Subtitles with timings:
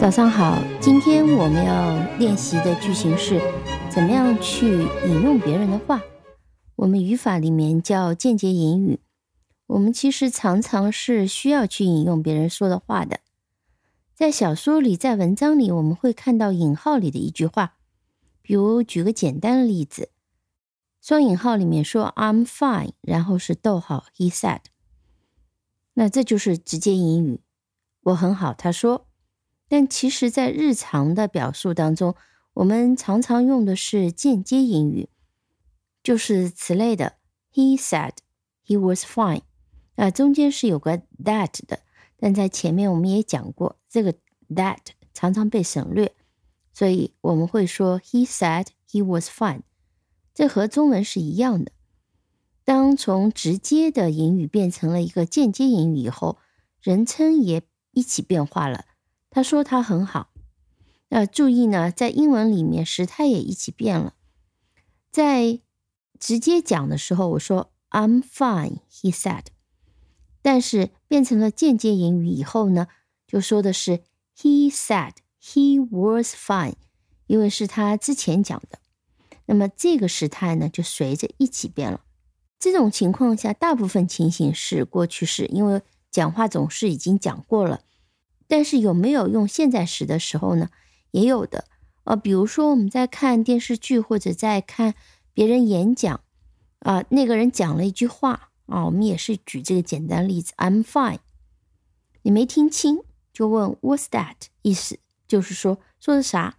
[0.00, 3.40] 早上好，今天我们要练习的句型是
[3.90, 6.00] 怎么样去引用别人的话。
[6.76, 9.00] 我们语法里面叫间接引语。
[9.66, 13.18] 我们其实常常是需要去引用别人说的话的。
[14.14, 17.74] 在小说里，在文章里，我们会看到引号里的一句话。
[18.40, 20.10] 比如举个简单的例子，
[21.02, 24.60] 双引号里面说 "I'm fine"，然后是逗号 "He said"，
[25.94, 27.40] 那这就是直接引语，
[28.04, 29.07] 我很好，他说。
[29.68, 32.14] 但其实，在日常的表述当中，
[32.54, 35.10] 我们常常用的是间接引语，
[36.02, 37.18] 就是此类的
[37.52, 38.12] "He said
[38.66, 39.42] he was fine"，
[39.96, 41.80] 啊，中间是有个 that 的，
[42.16, 44.14] 但在前面我们也讲过，这个
[44.48, 44.78] that
[45.12, 46.14] 常常被省略。
[46.72, 49.62] 所以我们会说 He said he was fine，
[50.32, 51.72] 这和中文是一样的。
[52.64, 56.38] 当从直接的引语变成了一个间接引语以后，
[56.80, 58.84] 人称也一起变化了。
[59.38, 60.32] 他说他很好。
[61.10, 64.14] 那注意呢，在英文里面时态也一起变了。
[65.12, 65.60] 在
[66.18, 69.44] 直接讲的时候，我说 I'm fine，he said。
[70.42, 72.88] 但是变成了间接引语以后呢，
[73.28, 74.02] 就说的是
[74.36, 75.12] He said。
[75.40, 76.74] He was fine，
[77.28, 78.80] 因为是他之前讲的，
[79.46, 82.00] 那么这个时态呢就随着一起变了。
[82.58, 85.80] 这种情况下，大部分情形是过去式，因为
[86.10, 87.82] 讲话总是已经讲过了。
[88.48, 90.70] 但是有没有用现在时的时候呢？
[91.12, 91.66] 也有的。
[92.04, 94.94] 呃，比如说我们在看电视剧或者在看
[95.32, 96.20] 别人演讲，
[96.80, 101.18] 啊，那个人讲了一句话啊，我们也是举这个简单例子：I'm fine。
[102.22, 104.34] 你没听清，就问 What's that？
[104.62, 104.98] 意思。
[105.26, 106.56] 就是说说的啥？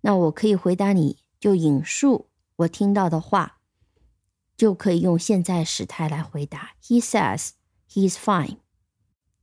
[0.00, 3.58] 那我可以回答你，就引述我听到的话，
[4.56, 6.72] 就可以用现在时态来回答。
[6.82, 7.50] He says
[7.90, 8.56] he's fine。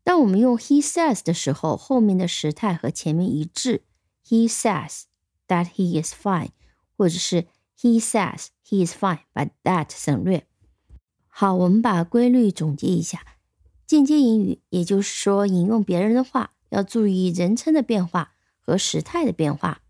[0.10, 3.84] 当我们用 he says 的时候，后面的时态和前面一致。
[4.26, 5.04] He says
[5.48, 6.50] that he is fine，
[6.98, 7.46] 或者是
[7.80, 10.48] he says he is fine，把 that 省略。
[11.28, 13.24] 好，我们把规律总结一下：
[13.86, 18.34] 间接引语，也就是说引用别人的话，要注意人称的变化。
[18.60, 19.84] 和时态的变化，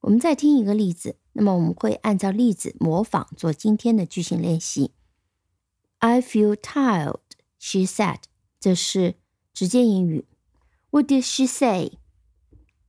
[0.00, 1.18] 我们再听一个例子。
[1.34, 4.92] 那么我们会按照例子模仿做今天的句型练习。
[5.98, 7.20] I feel tired,
[7.58, 8.20] she said。
[8.58, 9.16] 这是
[9.55, 10.25] 直接英语。
[10.89, 11.99] What did she say？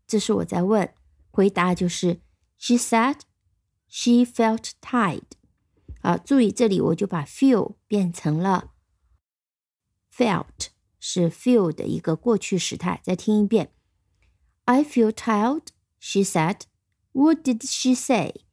[0.07, 0.93] 这是我在问，
[1.31, 2.21] 回答就是
[2.59, 3.21] She said
[3.89, 5.23] she felt tired。
[6.01, 8.73] 好，注意这里我就把 feel 变成了
[10.15, 13.01] felt，是 feel 的一个过去时态。
[13.05, 13.73] 再听一遍。
[14.65, 16.63] I feel tired, she said.
[17.13, 18.45] What did she say?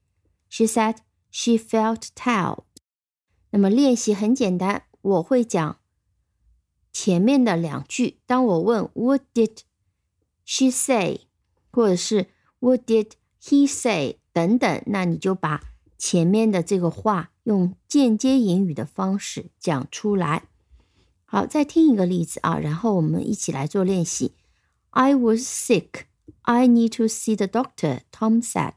[0.50, 0.98] She said
[1.32, 2.64] she felt tired.
[3.52, 5.80] 那么练习很简单，我会讲
[6.95, 8.21] 前面的两句。
[8.25, 9.59] 当我问 What did
[10.47, 11.27] she say，
[11.71, 12.29] 或者是
[12.61, 13.11] What did
[13.43, 15.61] he say 等等，那你就把
[15.99, 20.45] 前面的这个话用间接引语的方式讲出来。
[21.25, 24.33] 好，再听一个例子啊，然后我们一起来做练习。
[24.91, 26.05] I was sick.
[26.43, 28.75] I need to see the doctor, Tom said.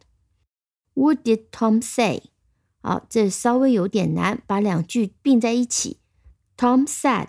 [0.96, 2.24] What did Tom say?
[2.82, 6.00] 好，这稍微有点难，把两句并在一起。
[6.58, 7.28] Tom said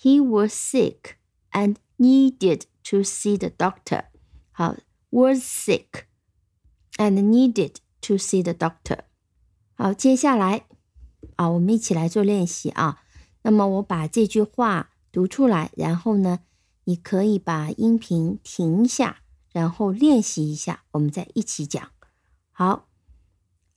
[0.00, 1.16] he was sick
[1.52, 4.04] and needed to see the doctor.
[4.52, 4.76] 好，
[5.10, 6.04] was sick
[6.98, 9.00] and needed to see the doctor.
[9.74, 10.66] 好，接下来
[11.36, 13.02] 啊，我们一起来做练习啊。
[13.42, 16.40] 那么我把这句话读出来，然后呢？
[16.88, 21.90] 你可以把音频停下，然后练习一下，我们再一起讲。
[22.52, 22.88] 好，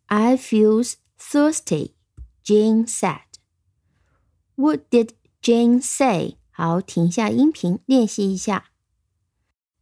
[0.06, 0.84] I feel
[1.20, 1.94] thirsty.
[2.44, 3.22] Jane said.
[4.56, 6.38] What did Jane say?
[6.52, 8.72] 好，停下音频，练习一下。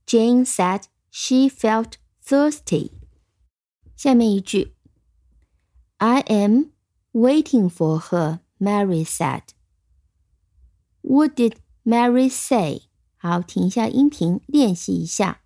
[0.05, 1.93] Jane said she felt
[2.23, 2.91] thirsty.
[3.95, 4.75] 下面一句，
[5.97, 6.71] I am
[7.11, 8.39] waiting for her.
[8.59, 9.43] Mary said.
[11.01, 12.83] What did Mary say?
[13.17, 15.41] 好，停一下音频，练习一下。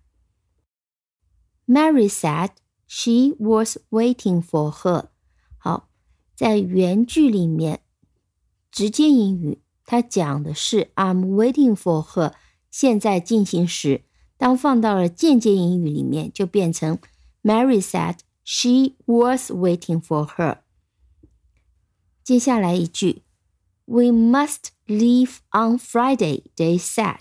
[1.66, 2.50] Mary said
[2.86, 5.08] she was waiting for her。
[5.58, 5.88] 好，
[6.34, 7.82] 在原句里面，
[8.70, 12.34] 直接英语 它讲的是 I'm waiting for her，
[12.70, 14.04] 现在进行时。
[14.36, 16.98] 当放到了间接英语里面，就变成
[17.42, 20.58] Mary said she was waiting for her。
[22.24, 23.22] 接下来一句，
[23.84, 26.44] We must leave on Friday.
[26.56, 27.20] They said.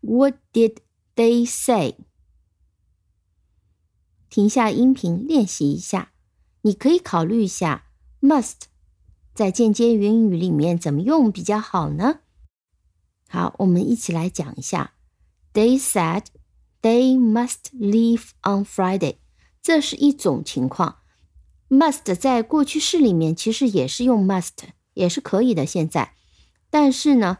[0.00, 0.78] What did
[1.14, 1.96] they say？
[4.28, 6.12] 停下音频练习一下。
[6.62, 7.86] 你可以考虑一下，
[8.20, 8.66] must
[9.33, 12.19] 在间接元语里面怎么用比较好呢？
[13.27, 14.93] 好，我们一起来讲一下。
[15.53, 16.25] They said
[16.83, 19.17] They must leave on Friday。
[19.61, 20.97] 这是一种情况。
[21.69, 24.51] Must 在过去式里面其实也是用 must，
[24.93, 25.65] 也是可以的。
[25.65, 26.13] 现在，
[26.69, 27.39] 但是呢，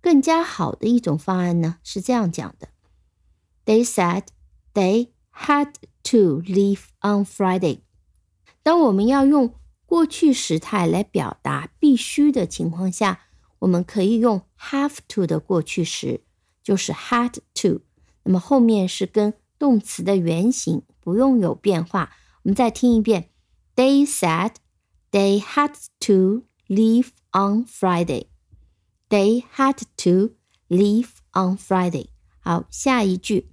[0.00, 2.68] 更加好的一种方案呢是这样讲的
[3.64, 4.24] ：They said
[4.74, 5.72] they had
[6.04, 7.80] to leave on Friday。
[8.62, 9.54] 当我们要用
[9.92, 13.26] 过去时态来表达必须的情况下，
[13.58, 16.22] 我们可以用 have to 的过去时，
[16.62, 17.82] 就是 had to。
[18.22, 22.10] 那么后面是跟动词的原形，不用有变化。
[22.42, 23.28] 我们再听一遍
[23.76, 24.52] ：They said
[25.10, 25.74] they had
[26.06, 28.28] to leave on Friday.
[29.10, 30.36] They had to
[30.70, 32.06] leave on Friday.
[32.38, 33.50] 好，下一句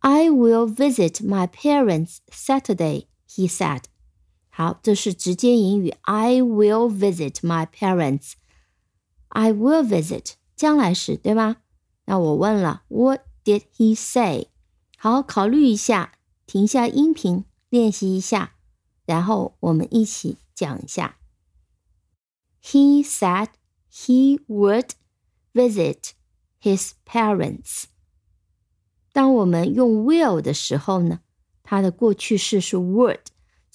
[0.00, 3.06] ：I will visit my parents Saturday.
[3.26, 3.84] He said.
[4.57, 5.95] 好，这是直接引语。
[6.01, 8.33] I will visit my parents.
[9.29, 11.57] I will visit 将来时，对吗？
[12.05, 14.49] 那我问了，What did he say？
[14.97, 16.13] 好，考虑一下，
[16.45, 18.53] 停下音频，练习一下，
[19.05, 21.17] 然后我们一起讲一下。
[22.61, 23.49] He said
[23.91, 24.91] he would
[25.53, 26.11] visit
[26.61, 27.85] his parents。
[29.11, 31.21] 当我们用 will 的时候呢，
[31.63, 33.19] 它的过去式是 would，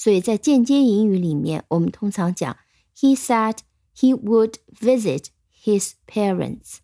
[0.03, 2.57] 所以在间接引语里面，我们通常讲
[2.97, 3.59] He said
[3.97, 5.27] he would visit
[5.65, 6.79] his parents。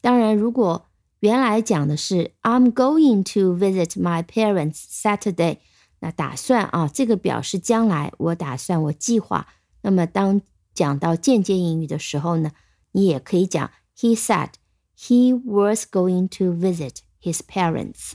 [0.00, 0.86] 当然，如果
[1.20, 5.58] 原来讲的是 I'm going to visit my parents Saturday，
[6.00, 9.48] 那打算啊，这个表示将来，我打算，我计划。
[9.80, 10.42] 那么当
[10.74, 12.52] 讲到间接英语的时候呢，
[12.92, 14.50] 你也可以讲 He said
[14.96, 18.12] he was going to visit his parents。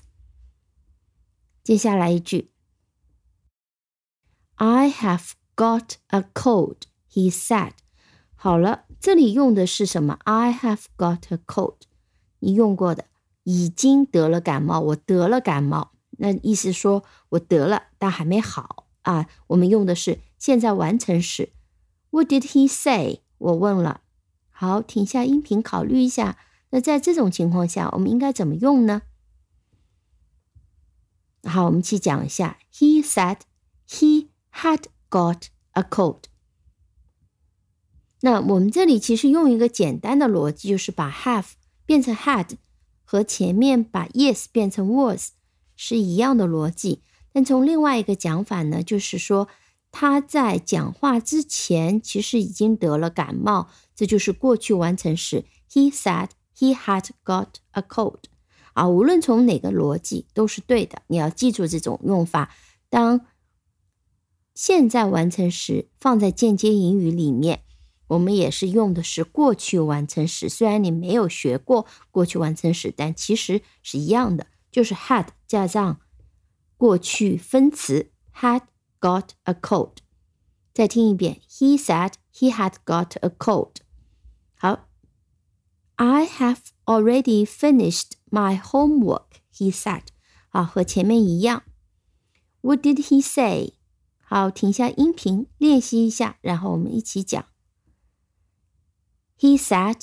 [1.64, 2.52] 接下来一句
[4.57, 6.83] ，I have got a cold.
[7.11, 7.73] He said.
[8.35, 11.77] 好了，这里用的是什么？I have got a cold，
[12.41, 13.07] 你用过的，
[13.45, 19.27] 已经得了感冒，我得了感冒，那意思说我得了，但还没好啊。
[19.49, 21.53] 我们用的是现在完成时。
[22.11, 23.23] What did he say？
[23.39, 24.03] 我问了。
[24.51, 26.39] 好，停下音频，考虑一下。
[26.71, 29.03] 那在这种情况下，我们应该怎么用呢？
[31.45, 32.59] 好，我们去讲一下。
[32.73, 33.39] He said
[33.89, 34.29] he
[34.63, 36.25] had got a cold。
[38.21, 41.51] 那我们这里其实用一个简单的逻辑，就是把 have
[41.85, 42.57] 变成 had，
[43.05, 45.33] 和前面把 yes 变成 was
[45.77, 47.03] 是一样的逻辑。
[47.33, 49.49] 但从另外一个讲法呢，就是说
[49.93, 55.45] 他在讲话之前其实已经得了感冒，这就是过去完成时。
[55.71, 58.21] He said he had got a cold。
[58.73, 61.03] 啊，无论从哪个逻辑都是对的。
[61.09, 62.51] 你要记住这种用法。
[62.89, 63.21] 当
[64.56, 67.64] 现在完成时放在间接引语里面。
[68.08, 76.02] 我们也是用的是过去完成时，虽然你没有学过过去完成时，但其实是一样的，就是 had 加上
[76.76, 78.64] 过去分词 had
[79.00, 79.98] got a cold。
[80.74, 83.76] 再听一遍，He said he had got a cold。
[84.56, 84.90] 好，
[85.96, 90.08] I have already finished my homework。He said，
[90.50, 91.64] 啊，和前面一样。
[92.62, 93.75] What did he say？
[94.29, 97.47] 好，停下音频，练习一下，然后我们一起讲。
[99.39, 100.01] He said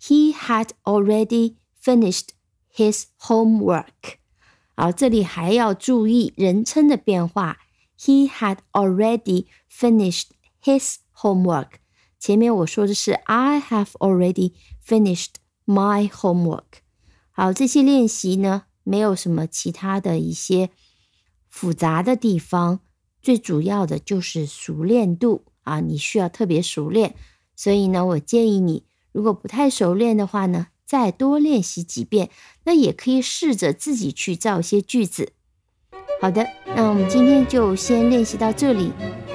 [0.00, 2.28] he had already finished
[2.74, 4.16] his homework。
[4.74, 7.58] 好，这里还要注意人称的变化。
[7.98, 10.28] He had already finished
[10.62, 11.72] his homework。
[12.18, 15.34] 前面我说的是 I have already finished
[15.66, 16.80] my homework。
[17.30, 20.70] 好，这些练习呢，没有什么其他的一些
[21.46, 22.80] 复杂的地方，
[23.28, 27.14] 最主要的就是熟练度啊，你需要特别熟练。
[27.54, 32.30] 所以呢，我建议你，如果不太熟练的话呢，再多练习几遍。
[32.64, 35.32] 那也可以试着自己去造一些句子。
[36.22, 38.92] 好的，那我们今天就先练习到这里，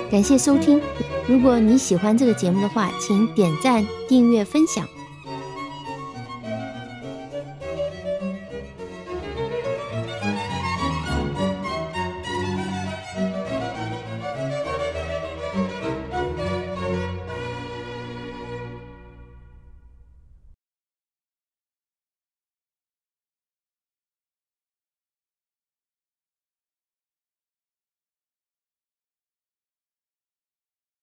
[0.10, 0.82] 感谢收听。
[1.28, 4.88] 如果你喜欢这个节目的话，请点赞、订阅、分享。